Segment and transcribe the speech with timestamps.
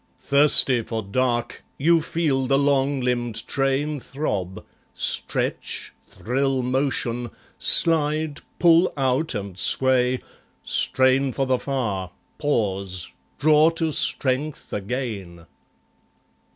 [0.17, 8.91] Thirsty for dark, you feel the long limbed train Throb, stretch, thrill motion, slide, pull
[8.97, 10.23] out and sway,
[10.63, 12.09] Strain for the far,
[12.39, 15.45] pause, draw to strength again.